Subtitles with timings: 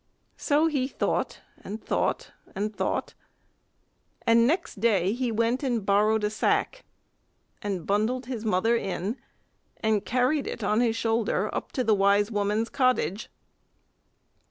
[0.37, 3.13] So he thought and thought and thought,
[4.25, 6.83] and next day he went and borrowed a sack,
[7.61, 9.17] and bundled his mother in,
[9.79, 13.29] and carried it on his shoulder up to the wise woman's cottage.